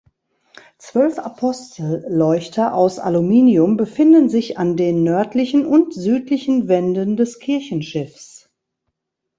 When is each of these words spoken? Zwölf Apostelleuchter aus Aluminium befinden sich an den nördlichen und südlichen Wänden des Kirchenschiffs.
Zwölf 0.79 1.19
Apostelleuchter 1.19 2.73
aus 2.73 2.97
Aluminium 2.97 3.77
befinden 3.77 4.29
sich 4.29 4.57
an 4.57 4.75
den 4.75 5.03
nördlichen 5.03 5.63
und 5.63 5.93
südlichen 5.93 6.67
Wänden 6.67 7.17
des 7.17 7.37
Kirchenschiffs. 7.37 8.49